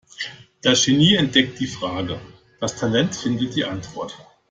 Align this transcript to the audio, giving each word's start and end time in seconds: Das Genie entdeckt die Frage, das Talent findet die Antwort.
Das 0.63 0.85
Genie 0.85 1.13
entdeckt 1.13 1.59
die 1.59 1.67
Frage, 1.67 2.19
das 2.59 2.75
Talent 2.75 3.15
findet 3.15 3.55
die 3.55 3.65
Antwort. 3.65 4.17